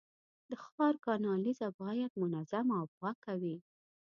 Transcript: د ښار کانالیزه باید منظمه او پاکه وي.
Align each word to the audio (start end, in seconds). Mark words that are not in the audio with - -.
د 0.49 0.51
ښار 0.63 0.95
کانالیزه 1.05 1.67
باید 1.81 2.11
منظمه 2.21 2.75
او 2.81 2.87
پاکه 2.99 3.33
وي. 3.41 3.57